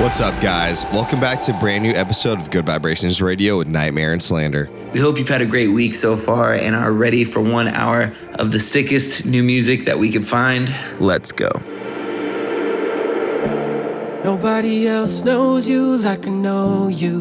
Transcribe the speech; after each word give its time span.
What's 0.00 0.20
up, 0.20 0.42
guys? 0.42 0.84
Welcome 0.92 1.20
back 1.20 1.42
to 1.42 1.56
a 1.56 1.58
brand 1.58 1.82
new 1.82 1.92
episode 1.92 2.40
of 2.40 2.50
Gud 2.50 2.66
Vibrations 2.66 3.20
Radio 3.20 3.58
with 3.58 3.68
NGHTMRE 3.68 4.12
and 4.12 4.22
Slander. 4.22 4.70
We 4.92 5.00
hope 5.00 5.18
you've 5.18 5.28
had 5.28 5.40
a 5.40 5.46
great 5.46 5.68
week 5.68 5.94
so 5.94 6.16
far 6.16 6.54
and 6.54 6.74
are 6.74 6.92
ready 6.92 7.24
for 7.24 7.40
one 7.40 7.68
hour 7.68 8.12
of 8.38 8.52
the 8.52 8.58
sickest 8.58 9.26
new 9.26 9.42
music 9.42 9.84
that 9.84 9.98
we 9.98 10.10
can 10.10 10.22
find. 10.22 10.74
Let's 11.00 11.32
go. 11.32 11.50
Nobody 14.30 14.86
else 14.86 15.24
knows 15.24 15.68
you 15.68 15.96
like 15.96 16.24
I 16.28 16.30
know 16.30 16.86
you. 16.86 17.18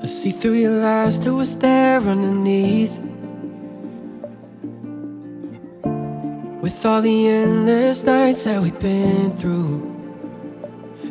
I 0.00 0.06
see 0.06 0.30
through 0.30 0.58
your 0.62 0.80
lies 0.80 1.18
to 1.24 1.34
what's 1.34 1.56
there 1.56 2.00
underneath. 2.00 2.96
With 6.62 6.86
all 6.86 7.02
the 7.02 7.28
endless 7.28 8.04
nights 8.04 8.44
that 8.44 8.62
we've 8.62 8.78
been 8.78 9.32
through, 9.32 9.82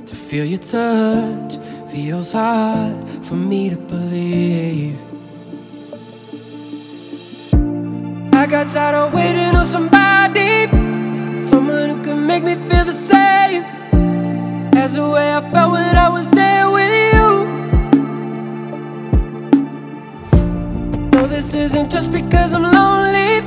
to 0.05 0.15
feel 0.15 0.45
your 0.45 0.59
touch 0.59 1.57
feels 1.91 2.31
hard 2.31 2.95
for 3.25 3.35
me 3.35 3.71
to 3.71 3.77
believe. 3.77 4.97
I 8.33 8.47
got 8.47 8.69
tired 8.69 8.95
of 8.95 9.13
waiting 9.13 9.53
on 9.53 9.65
somebody, 9.65 10.67
someone 11.41 11.89
who 11.89 12.03
can 12.03 12.25
make 12.25 12.43
me 12.43 12.55
feel 12.55 12.85
the 12.85 12.91
same 12.91 13.63
as 14.75 14.95
the 14.95 15.09
way 15.09 15.33
I 15.33 15.41
felt 15.51 15.71
when 15.71 15.95
I 15.95 16.09
was 16.09 16.27
there 16.29 16.69
with 16.69 16.91
you. 17.13 17.45
No, 21.11 21.27
this 21.27 21.53
isn't 21.53 21.89
just 21.89 22.11
because 22.11 22.53
I'm 22.53 22.63
lonely. 22.63 23.38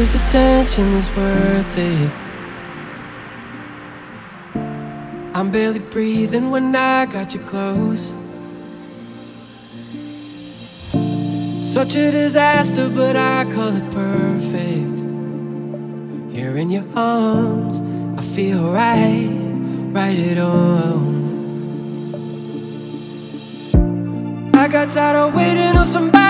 Cause 0.00 0.14
attention 0.14 0.86
is 0.94 1.10
worth 1.14 1.76
it. 1.76 2.10
I'm 5.36 5.50
barely 5.50 5.78
breathing 5.78 6.50
when 6.50 6.74
I 6.74 7.04
got 7.04 7.34
you 7.34 7.40
close. 7.40 8.14
Such 11.74 11.96
a 11.96 12.10
disaster, 12.10 12.88
but 12.88 13.14
I 13.14 13.44
call 13.52 13.76
it 13.76 13.90
perfect. 13.92 15.00
Here 16.34 16.56
in 16.56 16.70
your 16.70 16.86
arms, 16.96 17.82
I 18.18 18.22
feel 18.22 18.72
right, 18.72 19.28
right 19.92 20.18
at 20.18 20.38
home. 20.38 21.18
I 24.54 24.66
got 24.66 24.88
tired 24.88 25.16
of 25.16 25.34
waiting 25.34 25.76
on 25.76 25.84
somebody, 25.84 26.29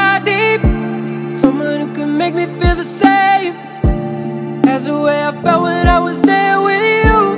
felt 5.43 5.63
when 5.63 5.89
I 5.89 5.99
was 5.99 6.21
there 6.21 6.61
with 6.61 7.05
you. 7.05 7.37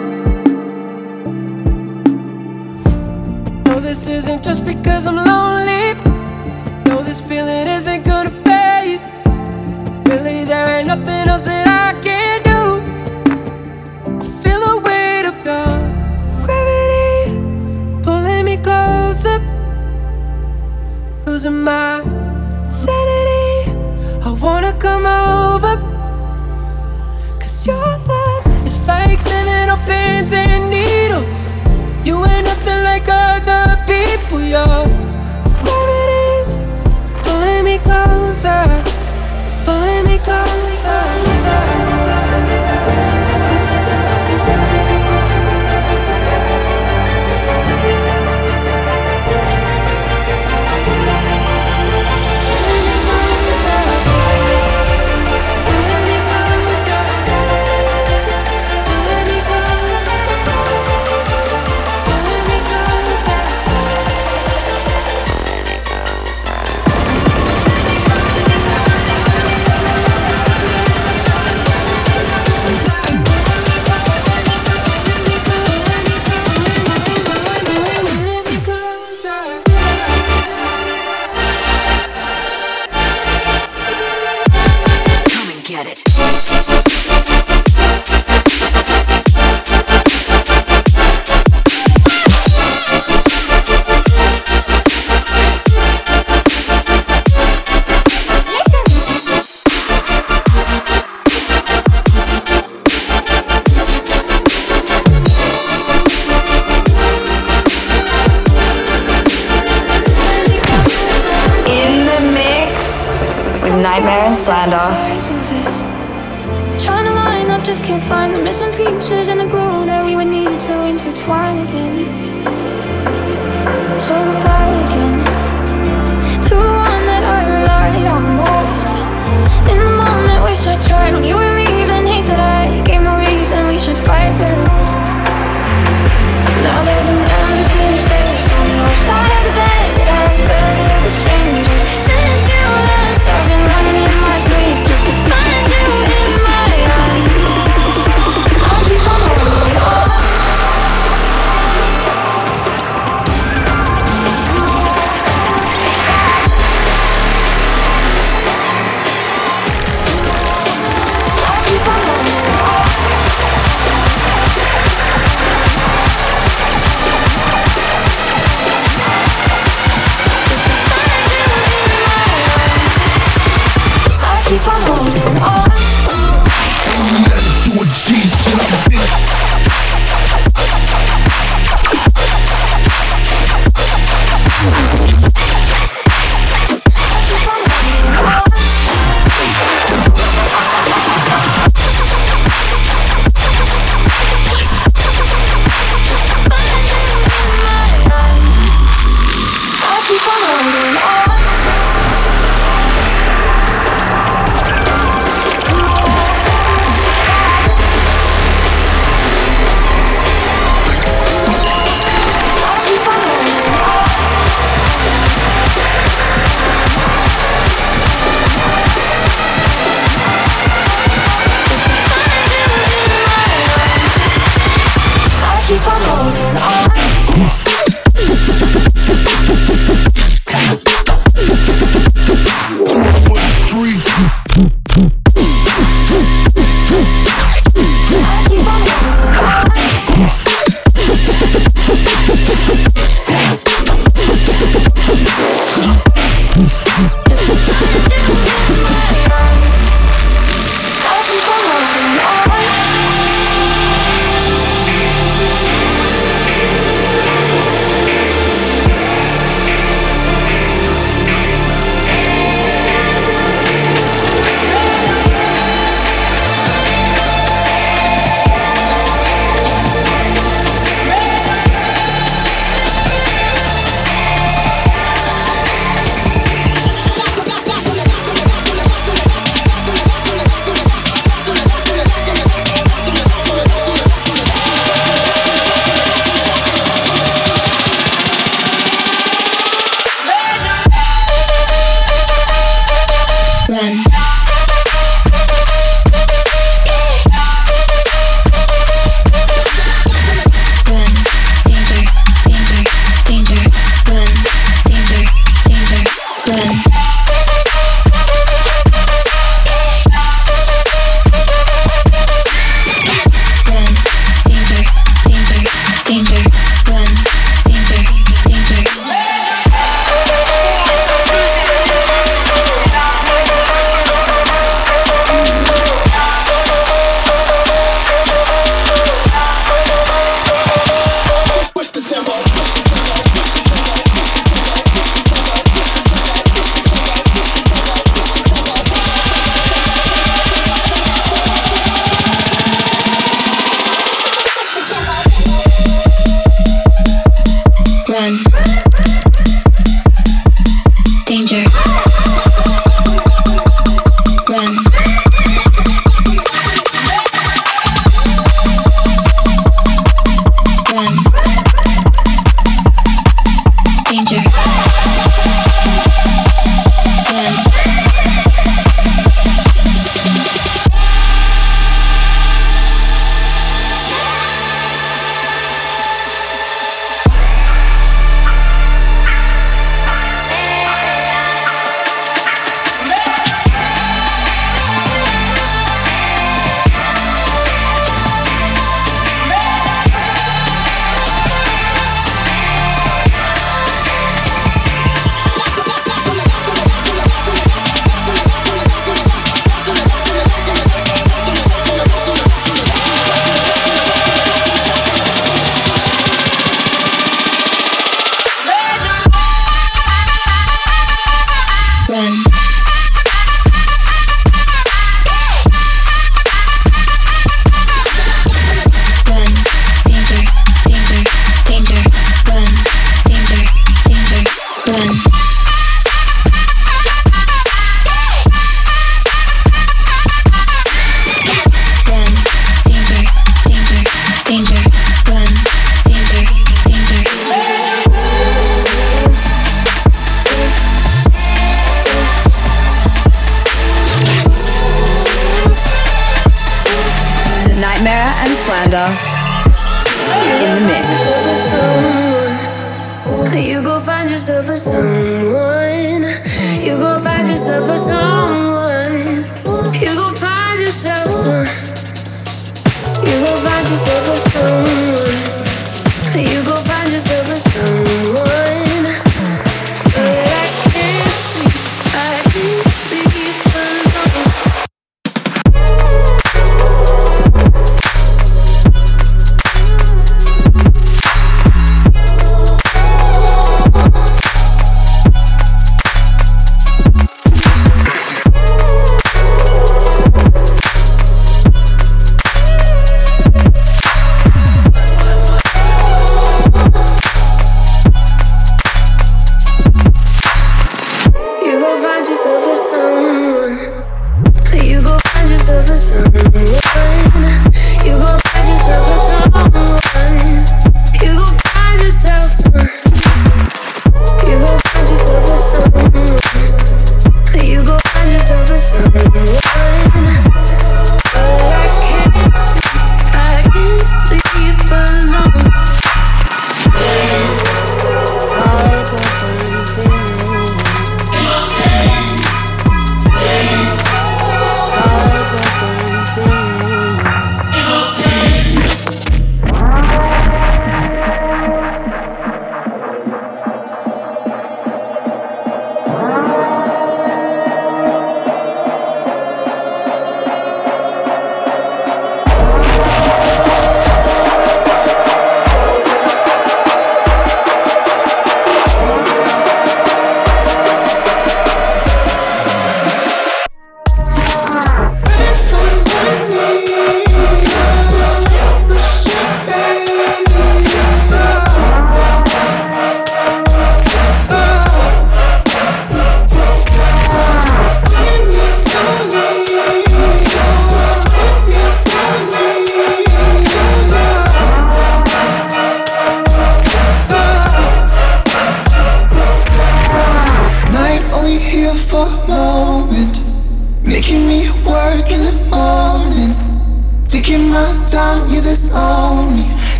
No, 3.64 3.80
this 3.80 4.08
isn't 4.08 4.42
just 4.42 4.64
because 4.64 5.01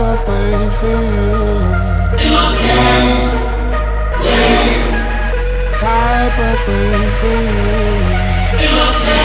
I'm 0.00 0.04
a 0.04 0.22
you. 0.80 1.00
In 2.22 2.30
my 2.32 2.54
hands, 2.54 3.34
please. 4.20 4.94
For 5.80 7.26
you. 7.26 7.38
In 8.64 8.74
my. 8.76 9.17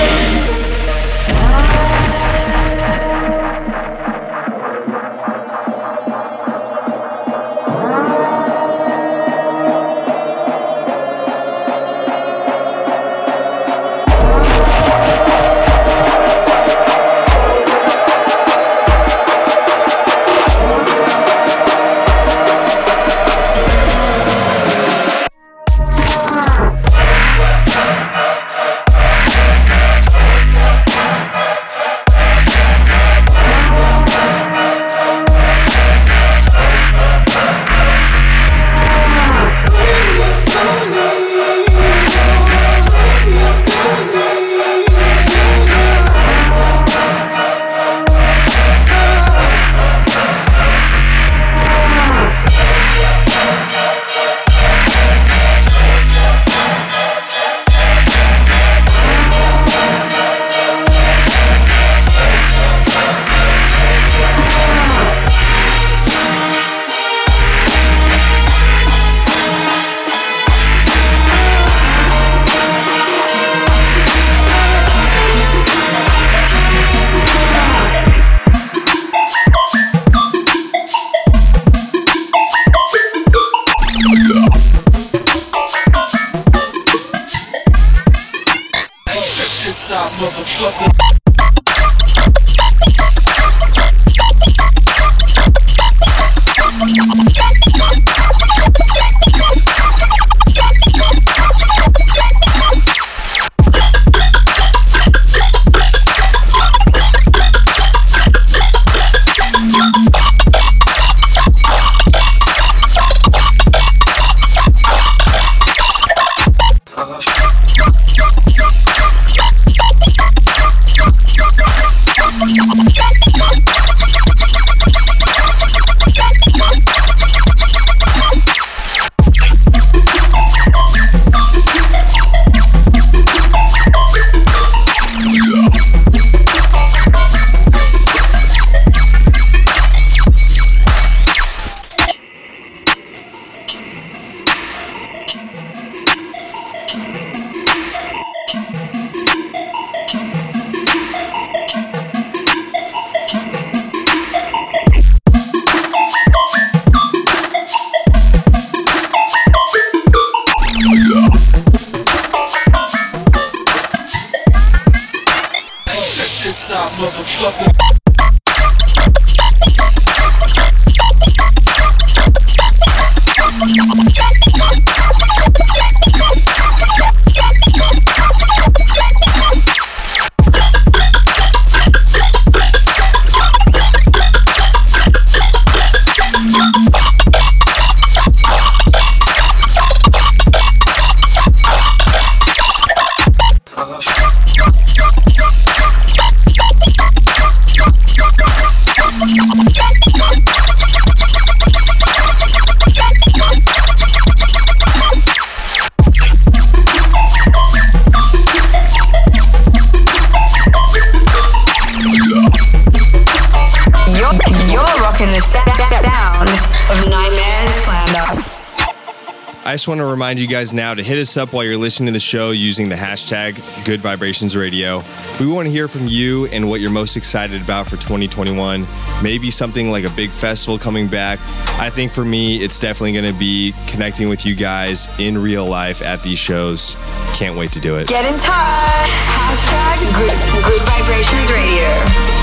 I 219.73 219.75
just 219.75 219.87
want 219.87 220.01
to 220.01 220.05
remind 220.05 220.39
you 220.39 220.45
guys 220.45 220.71
now 220.71 220.93
to 220.93 221.01
hit 221.01 221.17
us 221.17 221.35
up 221.35 221.51
while 221.51 221.63
you're 221.63 221.77
listening 221.77 222.05
to 222.05 222.11
the 222.13 222.19
show 222.19 222.51
using 222.51 222.89
the 222.89 222.95
hashtag 222.95 223.55
Gud 223.83 224.01
Vibrations 224.01 224.55
Radio. 224.55 225.01
We 225.39 225.47
want 225.47 225.65
to 225.65 225.71
hear 225.71 225.87
from 225.87 226.07
you 226.07 226.45
and 226.49 226.69
what 226.69 226.79
you're 226.79 226.91
most 226.91 227.17
excited 227.17 227.59
about 227.59 227.85
for 227.85 227.95
2021. 227.95 228.85
Maybe 229.23 229.49
something 229.49 229.89
like 229.89 230.03
a 230.03 230.11
big 230.11 230.29
festival 230.29 230.77
coming 230.77 231.07
back. 231.07 231.39
I 231.79 231.89
think 231.89 232.11
for 232.11 232.23
me, 232.23 232.57
it's 232.57 232.77
definitely 232.77 233.13
going 233.13 233.33
to 233.33 233.39
be 233.39 233.73
connecting 233.87 234.29
with 234.29 234.45
you 234.45 234.53
guys 234.53 235.09
in 235.19 235.39
real 235.39 235.65
life 235.65 236.03
at 236.03 236.21
these 236.21 236.37
shows. 236.37 236.95
Can't 237.33 237.57
wait 237.57 237.71
to 237.71 237.79
do 237.79 237.95
it. 237.95 238.07
Get 238.07 238.25
in 238.25 238.39
touch. 238.41 239.09
Hashtag 239.25 239.97
Good, 240.19 240.65
good 240.65 240.81
Vibrations 240.83 241.51
Radio. 241.51 242.42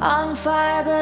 on 0.00 0.34
fire. 0.34 0.99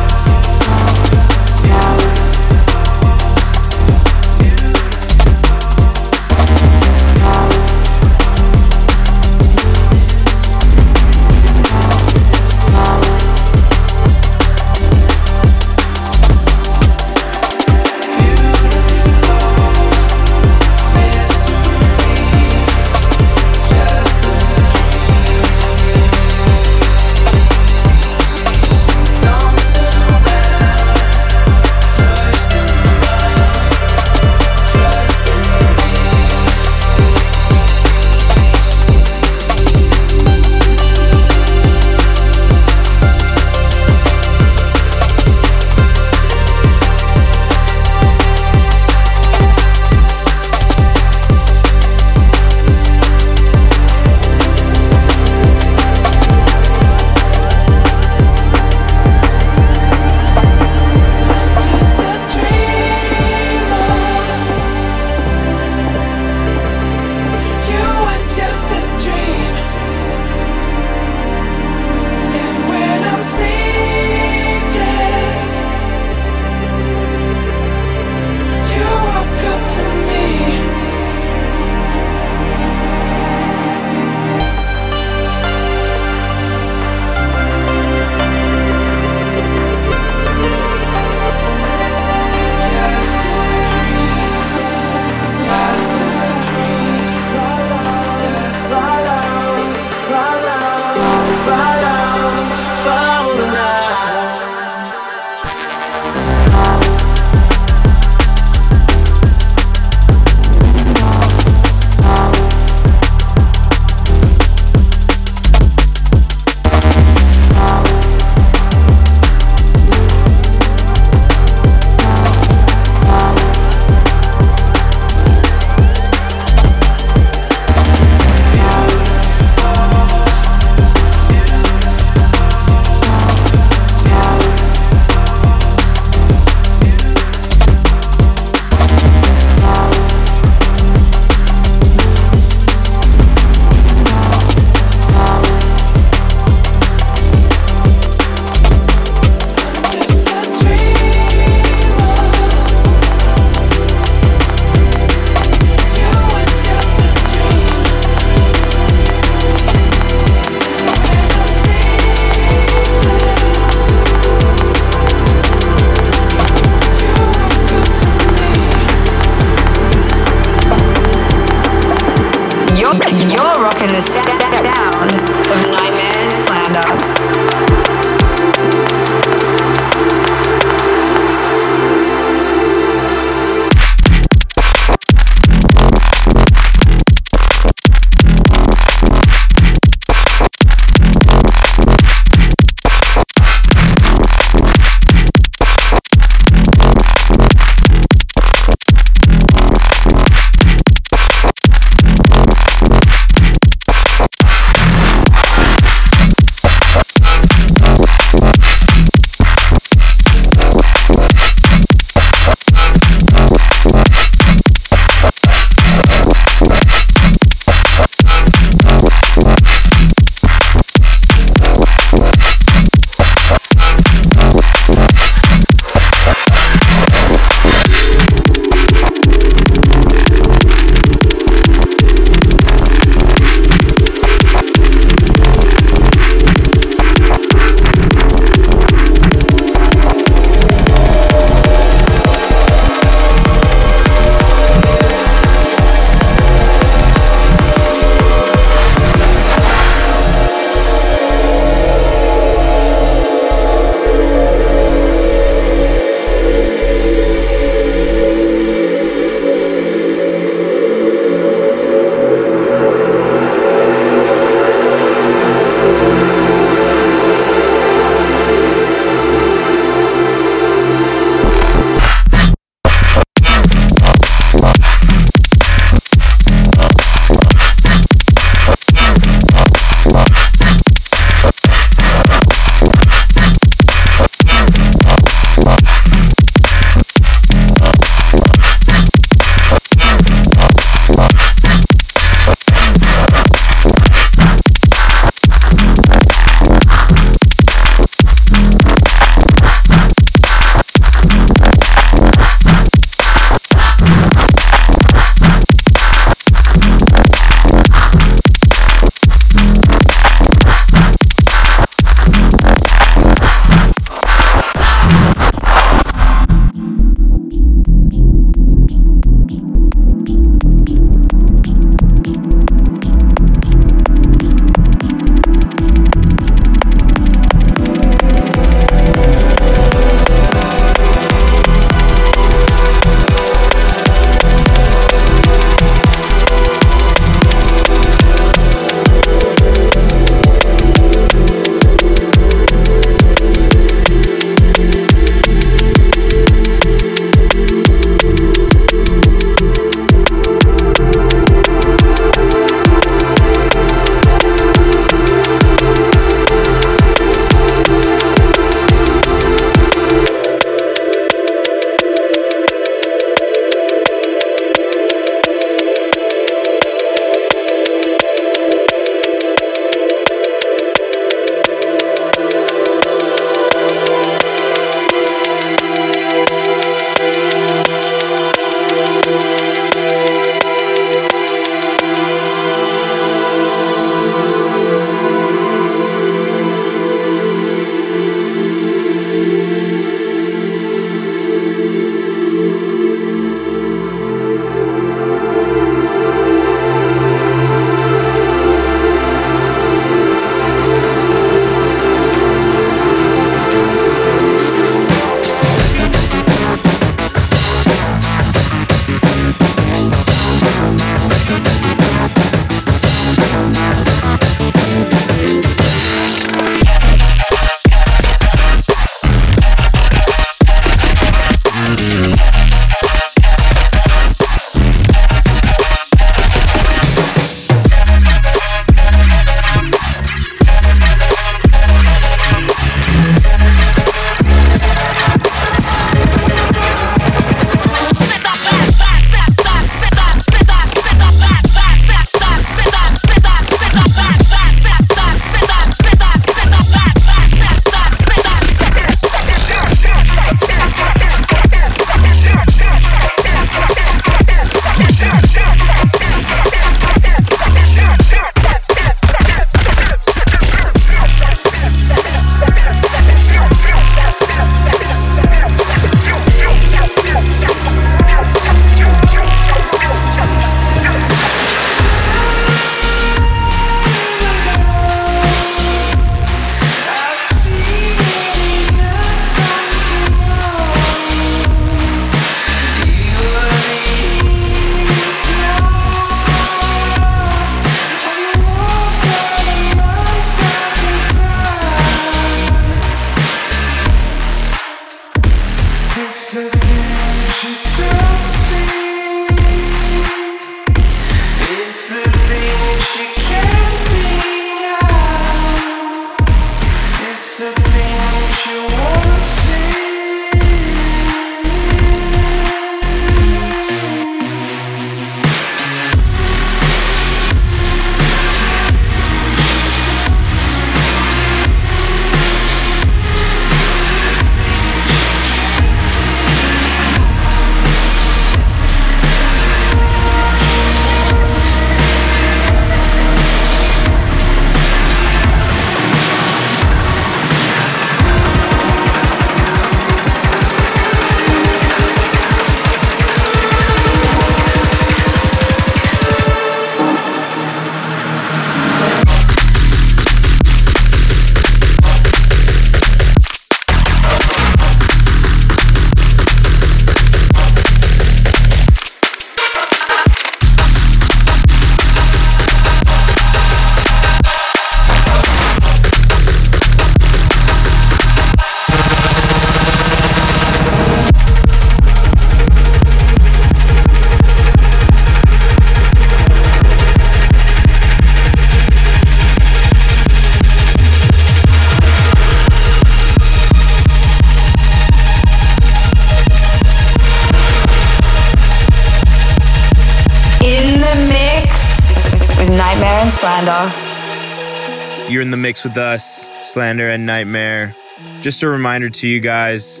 You're 595.74 595.80
in 595.80 595.90
the 595.90 595.90
mix 595.90 595.96
with 595.96 595.96
us, 595.96 596.72
Slander 596.72 597.10
and 597.10 597.28
NGHTMRE. 597.28 597.94
Just 598.42 598.62
a 598.62 598.68
reminder 598.68 599.10
to 599.10 599.26
you 599.26 599.40
guys 599.40 600.00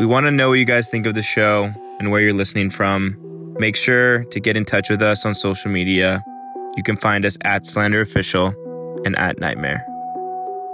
we 0.00 0.06
want 0.06 0.24
to 0.24 0.30
know 0.30 0.48
what 0.50 0.54
you 0.54 0.64
guys 0.64 0.88
think 0.88 1.04
of 1.06 1.14
the 1.14 1.22
show 1.22 1.70
and 1.98 2.10
where 2.10 2.22
you're 2.22 2.32
listening 2.32 2.70
from. 2.70 3.18
Make 3.58 3.76
sure 3.76 4.24
to 4.24 4.40
get 4.40 4.56
in 4.56 4.64
touch 4.64 4.88
with 4.88 5.02
us 5.02 5.26
on 5.26 5.34
social 5.34 5.70
media. 5.70 6.24
You 6.76 6.82
can 6.82 6.96
find 6.96 7.26
us 7.26 7.36
at 7.44 7.66
Slander 7.66 8.00
Official 8.00 8.54
and 9.04 9.14
at 9.18 9.36
NGHTMRE. 9.36 9.84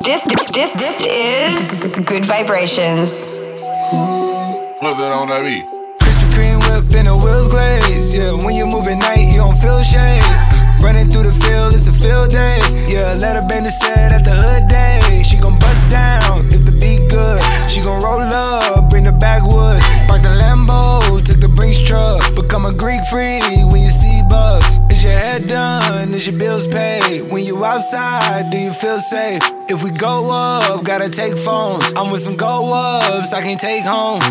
This, 0.05 0.23
this, 0.25 0.51
this, 0.53 0.73
this 0.75 1.01
is 1.03 2.05
Gud 2.05 2.25
Vibrations. 2.25 3.11
What's 3.11 5.01
it 5.01 5.13
on 5.13 5.29
that 5.29 5.43
beat? 5.43 5.65
Krispy 6.01 6.31
Kreme 6.31 6.61
whip 6.61 6.95
and 6.95 7.09
the 7.09 7.17
wheels 7.17 7.49
glaze. 7.49 8.15
Yeah, 8.15 8.33
when 8.45 8.55
you 8.55 8.67
move 8.67 8.87
at 8.87 8.99
night, 8.99 9.33
you 9.33 9.39
don't 9.39 9.61
feel 9.61 9.83
shade. 9.83 10.58
Running 10.81 11.09
through 11.11 11.25
the 11.25 11.35
field, 11.45 11.75
it's 11.75 11.87
a 11.87 11.93
field 11.93 12.31
day. 12.31 12.59
Yeah, 12.89 13.15
let 13.21 13.37
her 13.37 13.47
bend 13.47 13.67
the 13.67 13.71
set 13.71 14.13
at 14.13 14.25
the 14.25 14.31
hood 14.31 14.69
day. 14.69 15.23
She 15.25 15.39
gon' 15.39 15.59
bust 15.59 15.89
down 15.91 16.47
if 16.47 16.65
the 16.65 16.73
beat 16.73 17.11
good. 17.11 17.43
She 17.71 17.81
gon' 17.83 18.01
roll 18.01 18.23
up, 18.23 18.89
bring 18.89 19.05
the 19.05 19.13
backwood. 19.13 19.83
Park 20.09 20.23
the 20.23 20.35
Lambo, 20.41 21.01
took 21.25 21.41
the 21.41 21.49
Brinks 21.49 21.79
truck. 21.79 22.35
Become 22.35 22.67
a 22.67 22.73
Greek 22.73 23.05
freak 23.07 23.43
when 23.71 23.83
you 23.83 23.91
see 23.91 24.23
bucks. 24.31 24.79
Is 24.91 25.03
your 25.03 25.13
head 25.13 25.49
done? 25.49 26.15
Is 26.15 26.27
your 26.27 26.39
bills 26.39 26.67
paid? 26.67 27.31
When 27.31 27.45
you 27.45 27.65
outside, 27.65 28.51
do 28.51 28.59
you 28.59 28.73
feel 28.73 28.99
safe? 28.99 29.43
If 29.69 29.83
we 29.83 29.91
go 29.91 30.31
up, 30.31 30.85
gotta 30.85 31.11
take 31.11 31.37
phones. 31.37 31.93
I'm 31.97 32.11
with 32.11 32.23
some 32.23 32.37
go 32.37 32.73
ups, 32.73 33.33
I 33.33 33.43
can 33.43 33.59
take 33.59 33.85
home. 33.85 34.23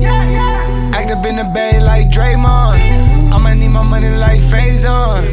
Yeah, 0.00 0.30
yeah. 0.30 0.92
Act 0.94 1.10
up 1.10 1.26
in 1.26 1.36
the 1.36 1.44
bay 1.44 1.80
like 1.82 2.08
Draymond. 2.08 3.03
I'ma 3.34 3.52
need 3.54 3.68
my 3.68 3.82
money 3.82 4.10
like 4.10 4.40
phase 4.48 4.84
on. 4.84 5.24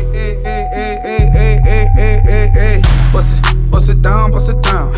Bust 3.13 3.37
it, 3.37 3.71
bust 3.71 3.89
it 3.89 4.01
down, 4.01 4.31
bust 4.31 4.49
it 4.49 4.61
down. 4.63 4.91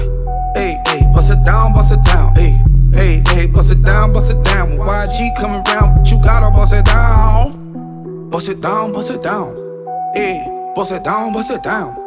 Hey, 0.55 0.81
hey, 0.87 1.01
bust 1.13 1.29
it 1.29 1.43
down, 1.43 1.73
bust 1.73 1.91
it 1.91 2.01
down. 2.03 2.33
Hey, 2.33 2.61
hey, 2.93 3.21
hey, 3.27 3.45
bust 3.47 3.71
it 3.71 3.81
down, 3.81 4.13
bust 4.13 4.31
it 4.31 4.41
down. 4.45 4.77
When 4.77 4.87
YG 4.87 5.35
coming 5.35 5.61
round, 5.63 5.97
but 5.97 6.09
you 6.09 6.21
gotta 6.21 6.49
bust 6.51 6.73
it 6.73 6.85
down. 6.85 8.29
Bust 8.29 8.47
it 8.47 8.61
down, 8.61 8.93
bust 8.93 9.11
it 9.11 9.21
down. 9.21 9.53
Hey, 10.15 10.71
bust 10.73 10.93
it 10.93 11.03
down, 11.03 11.33
bust 11.33 11.51
it 11.51 11.61
down. 11.61 11.97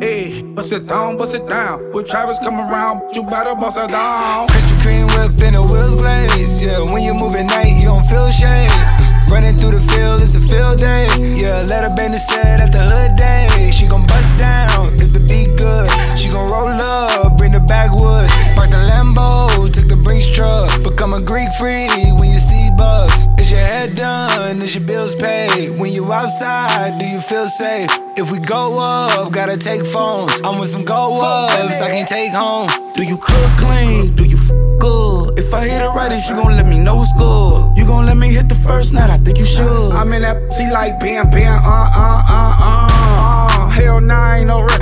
Hey, 0.00 0.42
bust 0.42 0.72
it 0.72 0.86
down, 0.86 1.16
bust 1.16 1.34
it 1.34 1.48
down. 1.48 1.92
With 1.92 2.06
Travis 2.06 2.38
coming 2.38 2.68
round, 2.68 3.00
but 3.00 3.16
you 3.16 3.24
better 3.24 3.56
bust 3.56 3.78
it 3.78 3.90
down. 3.90 4.46
Krispy 4.46 4.76
Kreme 4.78 5.06
whip 5.16 5.42
in 5.42 5.54
the 5.54 5.62
wheels 5.62 5.96
glaze. 5.96 6.62
Yeah, 6.62 6.80
when 6.92 7.02
you 7.02 7.14
moving 7.14 7.46
night, 7.48 7.76
you 7.80 7.86
don't 7.86 8.08
feel 8.08 8.30
shame. 8.30 8.95
Running 9.30 9.56
through 9.56 9.72
the 9.78 9.82
field, 9.92 10.22
it's 10.22 10.34
a 10.34 10.40
field 10.40 10.78
day. 10.78 11.06
Yeah, 11.34 11.66
let 11.68 11.82
her 11.82 11.94
bend 11.94 12.14
the 12.14 12.18
set 12.18 12.60
at 12.60 12.72
the 12.72 12.78
hood 12.78 13.16
day. 13.16 13.70
She 13.72 13.86
gon' 13.86 14.06
bust 14.06 14.36
down 14.38 14.94
if 14.94 15.12
the 15.12 15.20
beat 15.20 15.58
good. 15.58 15.90
She 16.18 16.28
gon' 16.30 16.48
roll 16.48 16.68
up, 16.68 17.36
bring 17.36 17.52
the 17.52 17.60
backwood. 17.60 18.30
Park 18.56 18.70
the 18.70 18.82
Lambo, 18.88 19.70
took 19.72 19.88
the 19.88 19.96
Brinks 19.96 20.26
truck. 20.26 20.70
Become 20.82 21.14
a 21.14 21.20
Greek 21.20 21.52
freak 21.54 21.90
when 22.18 22.30
you 22.30 22.38
see 22.38 22.70
bucks. 22.78 23.26
Is 23.38 23.50
your 23.50 23.60
head 23.60 23.96
done? 23.96 24.62
Is 24.62 24.74
your 24.74 24.84
bills 24.84 25.14
paid? 25.14 25.78
When 25.78 25.92
you 25.92 26.12
outside, 26.12 26.98
do 26.98 27.06
you 27.06 27.20
feel 27.20 27.46
safe? 27.46 27.90
If 28.16 28.30
we 28.30 28.38
go 28.38 28.78
up, 28.78 29.32
gotta 29.32 29.56
take 29.56 29.84
phones. 29.84 30.40
I'm 30.44 30.58
with 30.58 30.70
some 30.70 30.84
go 30.84 31.20
ups, 31.20 31.82
I 31.82 31.90
can 31.90 32.06
take 32.06 32.32
home. 32.32 32.68
Do 32.94 33.02
you 33.02 33.18
cook 33.18 33.50
clean? 33.58 34.14
Do 34.16 34.24
you 34.24 34.38
f 34.38 34.48
good? 34.78 35.38
If 35.38 35.52
I 35.52 35.68
hit 35.68 35.82
it 35.82 35.88
right, 35.88 36.12
is 36.12 36.28
you 36.28 36.36
gon' 36.36 36.56
let 36.56 36.66
me 36.66 36.78
know 36.78 37.02
it's 37.02 37.12
good? 37.12 37.75
You 37.86 37.92
gon' 37.92 38.06
let 38.06 38.16
me 38.16 38.30
hit 38.30 38.48
the 38.48 38.56
first 38.56 38.92
night? 38.92 39.10
I 39.10 39.18
think 39.18 39.38
you 39.38 39.44
should. 39.44 39.92
I'm 39.92 40.12
in 40.12 40.22
that 40.22 40.42
pussy 40.48 40.68
like 40.72 40.98
bam, 40.98 41.30
bam, 41.30 41.54
uh, 41.54 41.68
uh, 41.70 42.22
uh, 42.26 42.56
uh. 42.58 42.88
uh. 43.62 43.68
Hell 43.70 44.00
nah, 44.00 44.32
I 44.32 44.38
ain't 44.38 44.48
no 44.48 44.60
wreck. 44.60 44.80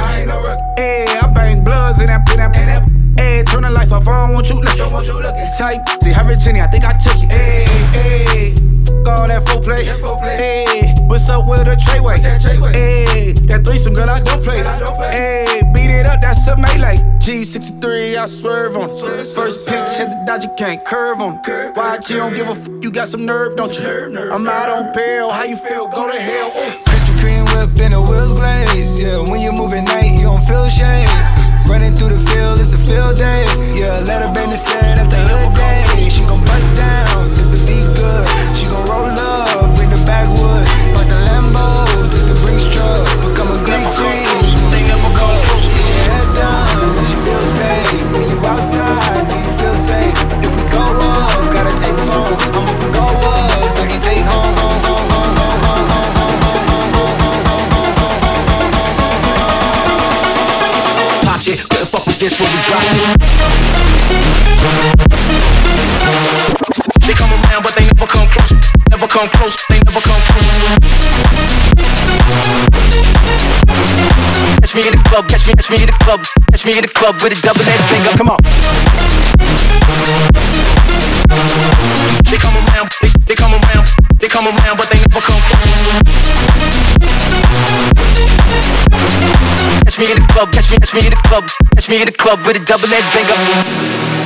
Hey, 0.79 1.05
I 1.21 1.27
bang 1.27 1.63
bloods 1.63 2.01
in 2.01 2.07
that, 2.07 2.27
in 2.31 2.39
that, 2.39 2.57
in 2.57 2.65
that. 2.65 3.21
Hey, 3.21 3.43
turn 3.45 3.65
the 3.65 3.69
lights 3.69 3.93
off, 3.93 4.09
I 4.09 4.25
don't 4.25 4.33
want 4.33 4.49
you 4.49 4.59
looking. 4.59 4.91
Want 4.91 5.07
you 5.07 5.21
looking. 5.21 5.51
Tight, 5.59 5.81
see, 6.03 6.13
have 6.13 6.29
Virginia, 6.29 6.63
I 6.63 6.67
think 6.69 6.85
I 6.85 6.97
took 6.97 7.21
you. 7.21 7.29
Hey, 7.29 7.67
hey, 7.93 8.53
f- 8.57 9.07
all 9.07 9.29
that 9.29 9.47
full 9.49 9.61
play. 9.61 9.85
Hey, 9.85 10.95
what's 11.05 11.29
up 11.29 11.47
with 11.47 11.69
a 11.69 11.77
Treyway? 11.77 12.17
Hey, 12.73 13.33
that 13.53 13.67
threesome, 13.67 13.93
girl, 13.93 14.09
I 14.09 14.21
don't 14.21 14.34
I 18.25 18.27
swerve 18.27 18.75
on 18.75 18.89
it. 18.89 19.27
First 19.37 19.67
pitch, 19.69 20.01
had 20.01 20.09
the 20.09 20.17
Dodger 20.25 20.49
can't 20.57 20.83
curve 20.83 21.21
on 21.21 21.45
it. 21.45 21.77
Why 21.77 21.99
you 22.09 22.17
don't 22.17 22.33
give 22.33 22.49
a 22.49 22.57
f? 22.57 22.67
You 22.81 22.91
got 22.91 23.07
some 23.09 23.27
nerve, 23.27 23.55
don't 23.55 23.77
you? 23.77 23.85
I'm 24.33 24.49
out 24.49 24.71
on 24.71 24.95
bail, 24.95 25.31
how 25.31 25.45
you 25.45 25.57
feel? 25.57 25.89
Go 25.89 26.11
to 26.11 26.19
hell. 26.19 26.51
Krispy 26.89 27.13
Kreme 27.21 27.45
whip 27.53 27.79
and 27.85 27.93
the 27.93 28.01
wheels 28.01 28.33
glaze. 28.33 28.99
Yeah, 28.99 29.21
when 29.29 29.43
you 29.43 29.53
move 29.53 29.75
at 29.75 29.85
night, 29.85 30.17
you 30.17 30.23
don't 30.23 30.41
feel 30.49 30.71
shade. 30.71 31.05
Running 31.69 31.93
through 31.93 32.17
the 32.17 32.21
field, 32.33 32.61
it's 32.61 32.73
a 32.73 32.79
field 32.79 33.17
day. 33.17 33.45
Yeah, 33.77 34.01
let 34.09 34.25
her 34.25 34.33
bend 34.33 34.53
the 34.53 34.57
set 34.57 34.97
at 34.97 35.11
the 35.11 35.21
hood 35.29 35.53
day. 35.53 36.09
She 36.09 36.25
gon' 36.25 36.41
bust 36.47 36.73
down 36.75 37.29
if 37.29 37.45
the 37.53 37.61
beat 37.69 37.85
good. 37.93 38.25
She 38.57 38.65
gon' 38.73 38.89
roll 38.89 39.05
up, 39.05 39.77
bring 39.77 39.91
the 39.91 40.01
backwood. 40.09 40.65
Park 40.97 41.09
the 41.13 41.21
Lambo, 41.29 42.09
took 42.09 42.25
the 42.25 42.41
Brinks 42.41 42.65
truck. 42.73 43.24
If 49.75 50.55
we 50.55 50.63
go 50.71 50.79
up, 50.79 51.53
gotta 51.53 51.75
take 51.77 51.99
phones. 52.07 52.55
I'm 52.55 52.63
with 52.63 52.77
some 52.77 52.93
go 52.93 53.03
ups, 53.03 53.81
I 53.81 53.89
can 53.89 54.01
take 54.01 54.23
home, 54.23 54.55
home, 54.55 54.81
home, 54.87 55.11
home, 55.11 55.35
home, 55.35 55.59
home, 55.67 55.91
home. 55.91 56.55
They 67.01 67.15
come 67.15 67.33
around, 67.33 67.63
but 67.65 67.75
they 67.75 67.83
never 67.83 68.07
come 68.07 68.29
close. 68.29 68.55
Never 68.91 69.09
come 69.09 69.29
close. 69.29 69.57
They 69.69 69.81
never 69.83 70.01
come 70.01 70.23
close. 70.23 70.85
Catch 74.75 74.83
me 74.83 74.91
in 74.91 74.99
the 74.99 75.09
club, 75.09 75.29
catch 75.31 75.47
me, 75.47 75.55
catch 75.55 75.71
me 75.71 75.79
in 75.79 75.87
the 75.87 75.93
club, 76.03 76.21
catch 76.51 76.67
me 76.67 76.73
in 76.75 76.83
the 76.83 76.89
club 76.91 77.15
with 77.23 77.31
a 77.31 77.39
double-edged 77.47 77.87
finger. 77.95 78.11
Come 78.19 78.31
on. 78.35 78.43
They 82.27 82.39
come 82.43 82.59
around, 82.59 82.91
they, 82.99 83.07
they 83.23 83.37
come 83.37 83.55
around, 83.55 83.87
they 84.19 84.27
come 84.27 84.47
around, 84.51 84.77
but 84.77 84.91
they 84.91 84.99
never 84.99 85.23
come. 85.23 85.39
Catch 89.87 89.99
me 90.01 90.11
in 90.11 90.19
the 90.19 90.27
club, 90.35 90.51
catch 90.51 90.69
me, 90.73 90.77
catch 90.83 90.95
me 90.95 91.07
in 91.07 91.11
the 91.15 91.23
club, 91.23 91.45
catch 91.77 91.89
me 91.89 92.01
in 92.03 92.07
the 92.07 92.13
club 92.19 92.45
with 92.45 92.57
a 92.57 92.65
double-edged 92.67 93.15
finger. 93.15 94.24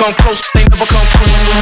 Come 0.00 0.14
close, 0.14 0.40
they 0.54 0.64
never 0.64 0.86
come 0.88 1.04
close. 1.12 1.60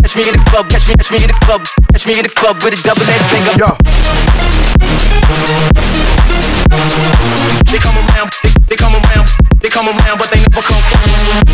Catch 0.00 0.16
me 0.16 0.24
in 0.24 0.32
the 0.32 0.40
club, 0.48 0.64
catch 0.72 0.88
me, 0.88 0.94
catch 0.96 1.12
me 1.12 1.18
in 1.20 1.28
the 1.28 1.36
club, 1.44 1.60
catch 1.92 2.06
me 2.06 2.16
in 2.16 2.24
the 2.24 2.32
club 2.32 2.56
with 2.64 2.72
a 2.72 2.80
double-edged 2.80 3.28
finger. 3.28 3.52
Yo. 3.60 3.76
They 7.68 7.76
come 7.84 8.00
around, 8.00 8.32
they, 8.40 8.48
they 8.72 8.76
come 8.80 8.96
around, 8.96 9.28
they 9.60 9.68
come 9.68 9.88
around, 9.92 10.16
but 10.16 10.30
they 10.32 10.40
never 10.40 10.64
come 10.64 10.80
close. 10.88 11.44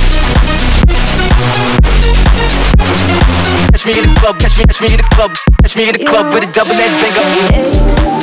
Catch 3.74 3.82
me 3.82 3.98
in 3.98 4.06
the 4.06 4.14
club, 4.22 4.38
catch 4.38 4.54
me, 4.58 4.64
catch 4.70 4.80
me 4.80 4.94
in 4.94 4.98
the 5.02 5.08
club, 5.10 5.34
catch 5.60 5.74
me 5.74 5.88
in 5.90 5.94
the 5.98 6.04
club 6.06 6.32
with 6.32 6.46
a 6.46 6.52
double-edged 6.54 7.02
finger. 7.02 8.21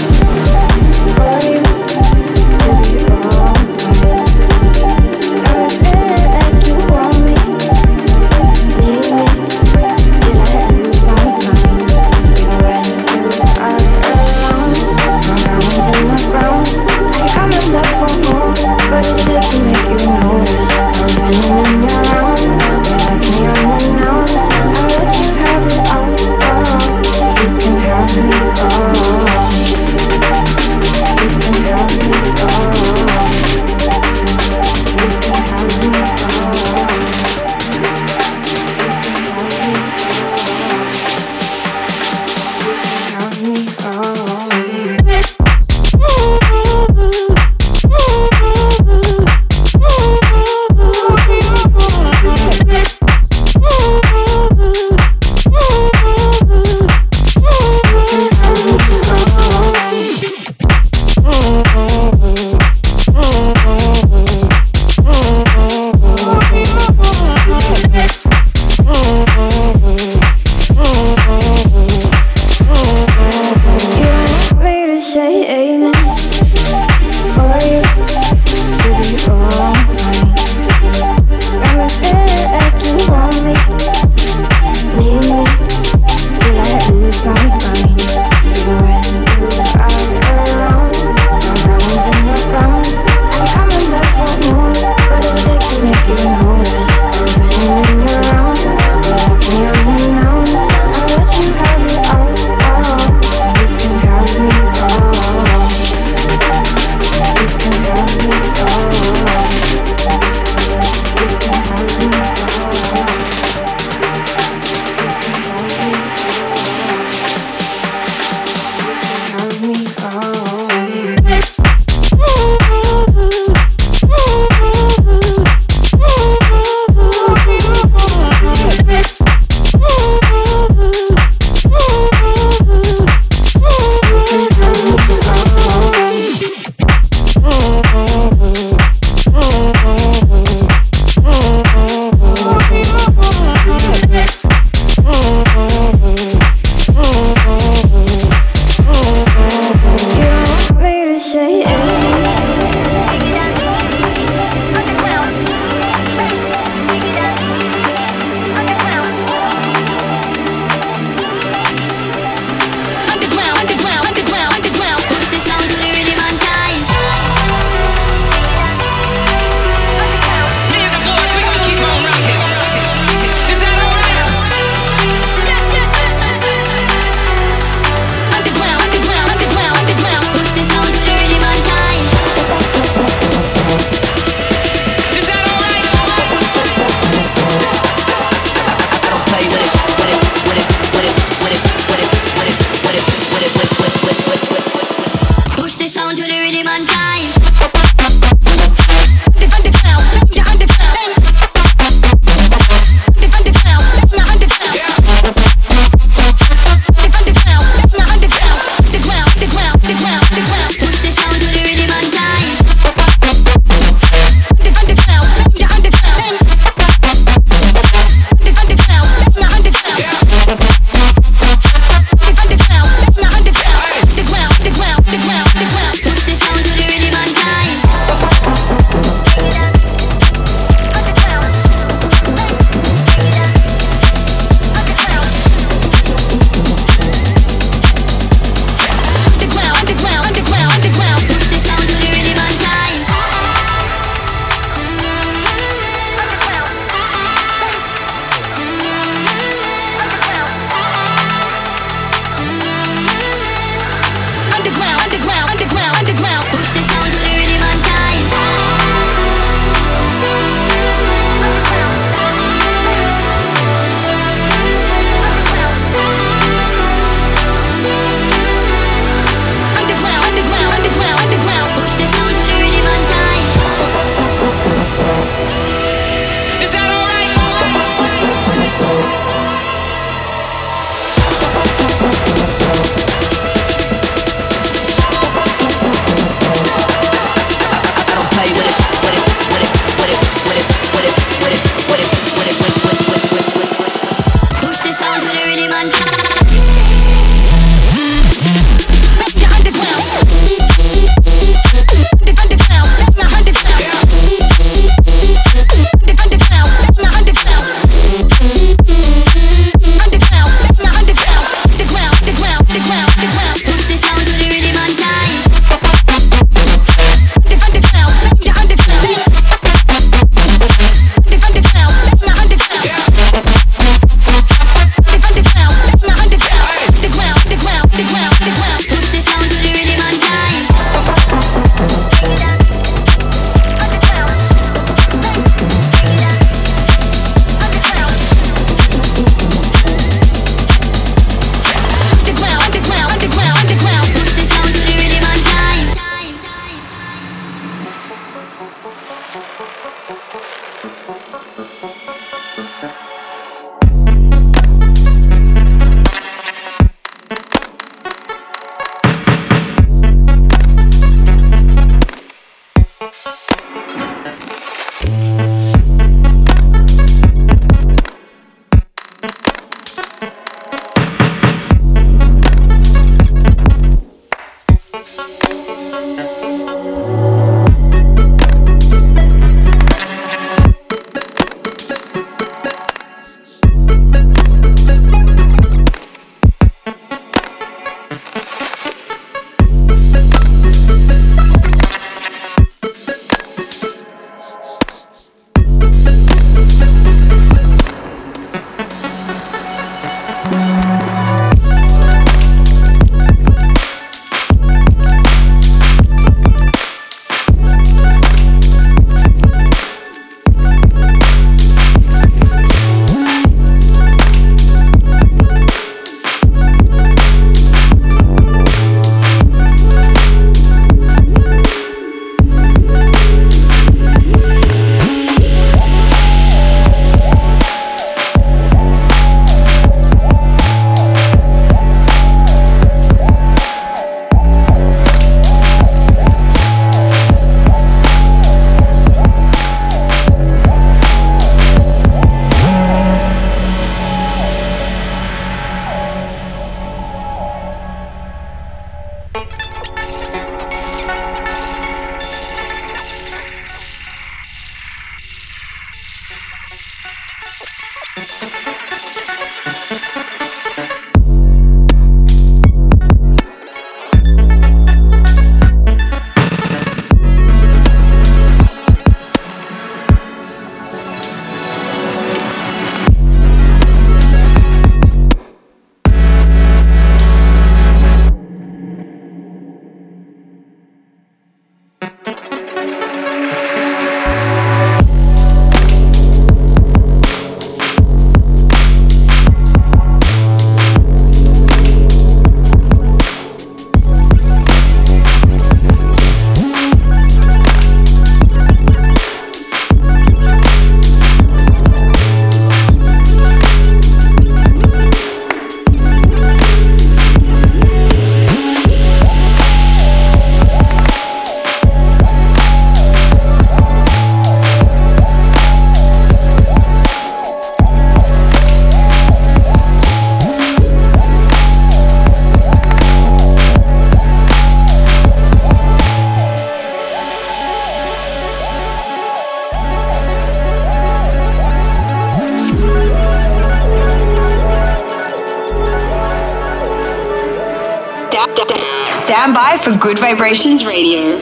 For 539.89 539.97
Gud 539.97 540.19
Vibrations 540.19 540.85
Radio. 540.85 541.33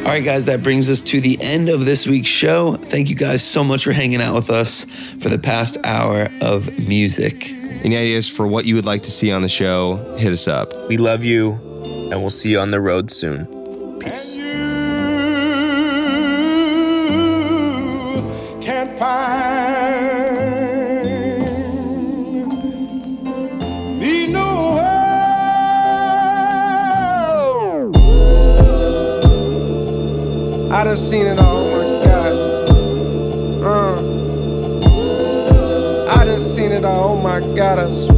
All 0.00 0.10
right, 0.10 0.22
guys, 0.22 0.44
that 0.44 0.62
brings 0.62 0.90
us 0.90 1.00
to 1.00 1.18
the 1.18 1.40
end 1.40 1.70
of 1.70 1.86
this 1.86 2.06
week's 2.06 2.28
show. 2.28 2.74
Thank 2.74 3.08
you 3.08 3.14
guys 3.14 3.42
so 3.42 3.64
much 3.64 3.84
for 3.84 3.92
hanging 3.92 4.20
out 4.20 4.34
with 4.34 4.50
us 4.50 4.84
for 5.18 5.30
the 5.30 5.38
past 5.38 5.78
hour 5.82 6.28
of 6.42 6.70
music. 6.86 7.48
Any 7.82 7.96
ideas 7.96 8.28
for 8.28 8.46
what 8.46 8.66
you 8.66 8.74
would 8.74 8.84
like 8.84 9.02
to 9.04 9.10
see 9.10 9.32
on 9.32 9.40
the 9.40 9.48
show? 9.48 10.14
Hit 10.18 10.30
us 10.30 10.46
up. 10.46 10.74
We 10.90 10.98
love 10.98 11.24
you, 11.24 11.52
and 12.12 12.20
we'll 12.20 12.28
see 12.28 12.50
you 12.50 12.60
on 12.60 12.70
the 12.70 12.82
road 12.82 13.10
soon. 13.10 13.46
Peace. 13.98 14.38
I 30.74 30.82
done 30.82 30.96
seen 30.96 31.28
it 31.28 31.38
all, 31.38 31.58
oh 31.58 31.70
my 31.70 32.04
God. 32.04 32.32
Uh. 33.62 34.00
I 36.12 36.24
done 36.24 36.40
seen 36.40 36.72
it 36.72 36.84
all, 36.84 37.10
oh 37.10 37.22
my 37.22 37.38
God, 37.54 37.78
I 37.78 37.88
swear. 37.88 38.13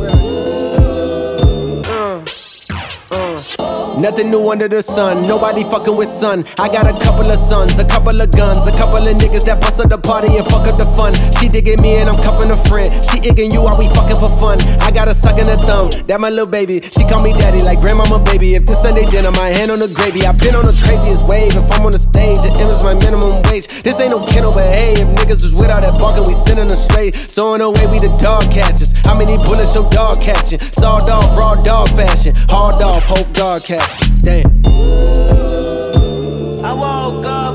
Nothing 3.96 4.30
new 4.30 4.52
under 4.52 4.68
the 4.68 4.82
sun, 4.82 5.26
nobody 5.26 5.64
fucking 5.64 5.96
with 5.96 6.08
sun. 6.08 6.44
I 6.60 6.68
got 6.68 6.84
a 6.84 6.92
couple 7.00 7.24
of 7.24 7.40
sons, 7.40 7.78
a 7.80 7.84
couple 7.84 8.12
of 8.12 8.28
guns, 8.30 8.68
a 8.68 8.72
couple 8.76 9.00
of 9.00 9.16
niggas 9.16 9.48
that 9.48 9.56
bust 9.56 9.80
up 9.80 9.88
the 9.88 9.96
party 9.96 10.36
and 10.36 10.44
fuck 10.52 10.68
up 10.68 10.76
the 10.76 10.84
fun. 10.84 11.16
She 11.40 11.48
digging 11.48 11.80
me 11.80 11.96
and 11.96 12.04
I'm 12.04 12.20
cuffing 12.20 12.52
a 12.52 12.60
friend. 12.68 12.92
She 13.08 13.24
igging 13.24 13.56
you 13.56 13.64
while 13.64 13.72
we 13.80 13.88
fucking 13.96 14.20
for 14.20 14.28
fun. 14.36 14.60
I 14.84 14.92
got 14.92 15.08
a 15.08 15.16
suck 15.16 15.40
in 15.40 15.48
the 15.48 15.56
thumb, 15.64 15.96
that 16.12 16.20
my 16.20 16.28
little 16.28 16.44
baby. 16.44 16.84
She 16.84 17.08
call 17.08 17.24
me 17.24 17.32
daddy 17.32 17.64
like 17.64 17.80
grandmama 17.80 18.20
baby. 18.20 18.52
If 18.52 18.68
this 18.68 18.84
Sunday 18.84 19.08
dinner, 19.08 19.32
my 19.32 19.48
hand 19.48 19.72
on 19.72 19.80
the 19.80 19.88
gravy. 19.88 20.28
I've 20.28 20.36
been 20.36 20.52
on 20.52 20.68
the 20.68 20.76
craziest 20.84 21.24
wave. 21.24 21.56
If 21.56 21.64
I'm 21.72 21.88
on 21.88 21.96
the 21.96 21.98
stage, 21.98 22.44
it 22.44 22.52
is 22.60 22.84
my 22.84 22.92
minimum 23.00 23.40
wage. 23.48 23.64
This 23.80 23.96
ain't 23.96 24.12
no 24.12 24.20
kennel, 24.28 24.52
but 24.52 24.68
hey, 24.68 24.92
if 25.00 25.08
niggas 25.16 25.40
was 25.40 25.56
without 25.56 25.80
that 25.88 25.96
barking, 25.96 26.28
we 26.28 26.36
sending 26.36 26.68
them 26.68 26.76
straight. 26.76 27.16
So 27.16 27.56
in 27.56 27.64
a 27.64 27.72
way, 27.72 27.88
we 27.88 27.96
the 28.04 28.12
dog 28.20 28.44
catchers. 28.52 28.92
How 29.08 29.16
many 29.16 29.40
bullets 29.40 29.72
your 29.72 29.88
dog 29.88 30.20
catching? 30.20 30.60
Sawed 30.60 31.08
off, 31.08 31.32
raw 31.32 31.56
dog 31.56 31.88
fashion. 31.96 32.36
Hard 32.52 32.84
off, 32.84 33.08
hope 33.08 33.32
dog 33.32 33.64
catch. 33.64 33.95
Damn. 34.26 34.66
I 36.64 36.72
woke 36.72 37.24
up 37.26 37.45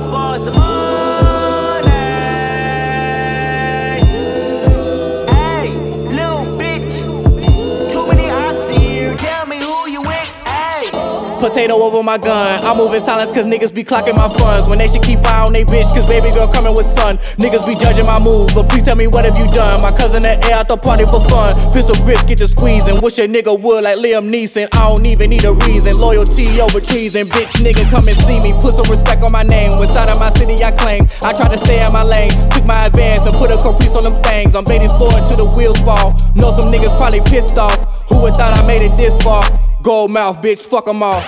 Potato 11.42 11.74
over 11.74 12.04
my 12.04 12.20
gun. 12.20 12.64
I 12.64 12.78
move 12.78 12.94
in 12.94 13.02
silence 13.02 13.32
cause 13.32 13.50
niggas 13.50 13.74
be 13.74 13.84
clocking 13.84 14.16
my 14.16 14.30
funds. 14.38 14.70
When 14.70 14.78
they 14.78 14.88
should 14.88 15.02
keep 15.02 15.26
eye 15.26 15.42
on 15.42 15.54
they 15.54 15.66
bitch 15.66 15.90
cause 15.90 16.06
baby 16.06 16.30
girl 16.30 16.48
coming 16.48 16.78
with 16.78 16.86
son. 16.86 17.18
Niggas 17.42 17.66
be 17.66 17.74
judging 17.74 18.06
my 18.06 18.20
moves, 18.20 18.54
but 18.54 18.70
please 18.70 18.84
tell 18.84 18.96
me 18.96 19.08
what 19.08 19.26
have 19.26 19.36
you 19.36 19.50
done? 19.50 19.82
My 19.82 19.90
cousin 19.90 20.24
at 20.24 20.46
air 20.46 20.62
out 20.62 20.68
the 20.68 20.78
party 20.78 21.04
for 21.10 21.18
fun. 21.26 21.50
Pistol 21.74 21.98
grips 22.06 22.24
get 22.30 22.38
to 22.46 22.48
squeezing. 22.48 23.02
Wish 23.02 23.18
a 23.18 23.26
nigga 23.26 23.60
would 23.60 23.84
like 23.84 23.98
Liam 23.98 24.30
Neeson. 24.30 24.70
I 24.72 24.94
don't 24.94 25.04
even 25.04 25.32
need 25.32 25.44
a 25.44 25.54
reason. 25.66 25.98
Loyalty 25.98 26.62
over 26.62 26.80
treason. 26.80 27.26
Bitch 27.26 27.58
nigga 27.58 27.90
come 27.90 28.08
and 28.08 28.18
see 28.22 28.38
me. 28.46 28.54
Put 28.62 28.78
some 28.78 28.86
respect 28.86 29.24
on 29.24 29.32
my 29.32 29.42
name. 29.42 29.74
West 29.80 29.94
side 29.94 30.10
of 30.10 30.20
my 30.20 30.30
city 30.38 30.62
I 30.64 30.70
claim. 30.70 31.10
I 31.26 31.34
try 31.34 31.50
to 31.50 31.58
stay 31.58 31.82
in 31.82 31.92
my 31.92 32.04
lane. 32.04 32.30
Took 32.54 32.70
my 32.70 32.86
advance 32.86 33.26
and 33.26 33.34
put 33.36 33.50
a 33.50 33.58
caprice 33.58 33.98
on 33.98 34.06
them 34.06 34.22
things. 34.22 34.54
I'm 34.54 34.64
baiting 34.64 34.94
forward 34.94 35.26
till 35.26 35.42
the 35.42 35.50
wheels 35.50 35.80
fall. 35.82 36.14
Know 36.36 36.54
some 36.54 36.70
niggas 36.70 36.94
probably 37.02 37.22
pissed 37.26 37.58
off. 37.58 37.82
Who 38.10 38.22
would 38.22 38.36
thought 38.36 38.54
I 38.54 38.62
made 38.68 38.86
it 38.86 38.96
this 38.96 39.18
far? 39.26 39.42
Gold 39.82 40.12
mouth, 40.12 40.40
bitch, 40.42 40.62
fuck 40.62 40.88
'em 40.88 41.02
all. 41.02 41.24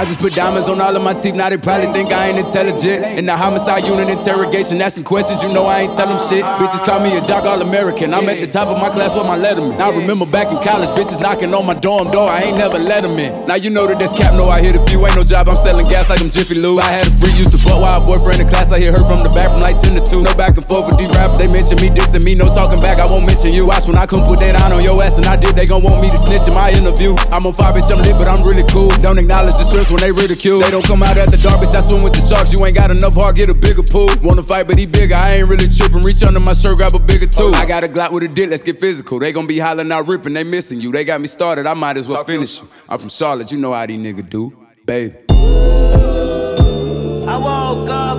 I 0.00 0.06
just 0.06 0.18
put 0.18 0.32
diamonds 0.32 0.66
on 0.70 0.80
all 0.80 0.96
of 0.96 1.04
my 1.04 1.12
teeth, 1.12 1.34
now 1.34 1.50
they 1.50 1.58
probably 1.58 1.92
think 1.92 2.10
I 2.10 2.28
ain't 2.32 2.38
intelligent. 2.38 3.20
In 3.20 3.26
the 3.26 3.36
homicide 3.36 3.84
unit 3.84 4.08
interrogation, 4.08 4.80
asking 4.80 5.04
questions, 5.04 5.42
you 5.42 5.52
know 5.52 5.66
I 5.66 5.80
ain't 5.80 5.92
tell 5.92 6.08
them 6.08 6.16
shit. 6.16 6.40
Bitches 6.56 6.80
call 6.88 7.04
me 7.04 7.12
a 7.18 7.20
jock 7.20 7.44
all 7.44 7.60
American. 7.60 8.14
I'm 8.14 8.26
at 8.32 8.40
the 8.40 8.46
top 8.46 8.68
of 8.68 8.80
my 8.80 8.88
class 8.88 9.12
with 9.12 9.28
my 9.28 9.36
letterman. 9.36 9.76
I 9.76 9.92
remember 9.92 10.24
back 10.24 10.48
in 10.48 10.56
college, 10.64 10.88
bitches 10.96 11.20
knocking 11.20 11.52
on 11.52 11.66
my 11.66 11.74
dorm 11.74 12.10
door, 12.10 12.30
I 12.30 12.48
ain't 12.48 12.56
never 12.56 12.78
let 12.78 13.02
them 13.02 13.18
in. 13.18 13.46
Now 13.46 13.56
you 13.56 13.68
know 13.68 13.86
that 13.86 13.98
this 13.98 14.10
cap, 14.10 14.32
no, 14.32 14.44
I 14.44 14.64
hit 14.64 14.72
a 14.74 14.80
few, 14.88 15.04
ain't 15.04 15.16
no 15.16 15.22
job, 15.22 15.50
I'm 15.50 15.58
selling 15.58 15.86
gas 15.86 16.08
like 16.08 16.22
I'm 16.22 16.30
Jiffy 16.30 16.54
Lube. 16.54 16.80
I 16.80 16.88
had 16.88 17.06
a 17.06 17.12
free, 17.20 17.36
used 17.36 17.52
to 17.52 17.58
fuck 17.58 17.76
while 17.76 18.00
a 18.00 18.06
boyfriend 18.06 18.40
in 18.40 18.48
class, 18.48 18.72
I 18.72 18.80
hear 18.80 18.96
her 18.96 19.04
from 19.04 19.20
the 19.20 19.28
back 19.28 19.52
from 19.52 19.60
like 19.60 19.76
10 19.84 20.00
to 20.00 20.00
2. 20.00 20.22
No 20.22 20.32
back 20.32 20.56
and 20.56 20.64
forth 20.64 20.88
with 20.88 20.96
these 20.96 21.12
rappers, 21.12 21.36
they 21.36 21.52
mention 21.52 21.76
me, 21.76 21.92
dissing 21.92 22.24
me, 22.24 22.32
no 22.32 22.48
talking 22.48 22.80
back, 22.80 23.04
I 23.04 23.04
won't 23.04 23.28
mention 23.28 23.52
you. 23.52 23.68
Watch 23.68 23.84
when 23.84 24.00
I 24.00 24.08
come 24.08 24.24
put 24.24 24.40
that 24.40 24.56
on 24.64 24.72
on 24.72 24.80
your 24.80 24.96
ass, 25.04 25.20
and 25.20 25.28
I 25.28 25.36
did, 25.36 25.52
they 25.60 25.68
gon' 25.68 25.84
want 25.84 26.00
me 26.00 26.08
to 26.08 26.16
snitch 26.16 26.48
in 26.48 26.56
my 26.56 26.72
interview. 26.72 27.12
I'm 27.28 27.44
on 27.44 27.52
fire, 27.52 27.76
bitch, 27.76 27.92
I'm 27.92 28.00
lit, 28.00 28.16
but 28.16 28.32
I'm 28.32 28.40
really 28.40 28.64
cool. 28.72 28.88
Don't 29.04 29.20
acknowledge 29.20 29.60
the 29.60 29.68
shrimps 29.68 29.89
when 29.90 30.00
they 30.00 30.12
ridicule. 30.12 30.60
They 30.60 30.70
don't 30.70 30.84
come 30.84 31.02
out 31.02 31.18
at 31.18 31.30
the 31.30 31.36
dark, 31.36 31.60
bitch, 31.60 31.74
I 31.74 31.80
swim 31.80 32.02
with 32.02 32.14
the 32.14 32.20
sharks. 32.20 32.52
You 32.52 32.64
ain't 32.64 32.76
got 32.76 32.90
enough 32.90 33.14
heart, 33.14 33.36
get 33.36 33.48
a 33.48 33.54
bigger 33.54 33.82
pool. 33.82 34.08
Wanna 34.22 34.42
fight, 34.42 34.66
but 34.68 34.78
he 34.78 34.86
bigger, 34.86 35.14
I 35.16 35.36
ain't 35.36 35.48
really 35.48 35.68
tripping. 35.68 36.02
Reach 36.02 36.22
under 36.22 36.40
my 36.40 36.52
shirt, 36.52 36.76
grab 36.76 36.94
a 36.94 36.98
bigger 36.98 37.26
tool. 37.26 37.54
I 37.54 37.66
got 37.66 37.84
a 37.84 37.88
Glock 37.88 38.12
with 38.12 38.22
a 38.22 38.28
dick, 38.28 38.50
let's 38.50 38.62
get 38.62 38.80
physical. 38.80 39.18
They 39.18 39.32
gon' 39.32 39.46
be 39.46 39.58
hollering 39.58 39.90
out 39.92 40.06
ripping, 40.08 40.32
they 40.32 40.44
missing 40.44 40.80
you. 40.80 40.92
They 40.92 41.04
got 41.04 41.20
me 41.20 41.26
started, 41.28 41.66
I 41.66 41.74
might 41.74 41.96
as 41.96 42.06
well 42.08 42.24
finish 42.24 42.60
you. 42.60 42.68
I'm 42.88 42.98
from 42.98 43.08
Charlotte, 43.08 43.50
you 43.52 43.58
know 43.58 43.72
how 43.72 43.86
these 43.86 43.98
niggas 43.98 44.28
do, 44.30 44.56
baby. 44.84 45.16
I 47.28 47.36
woke 47.36 47.88
up 47.88 48.18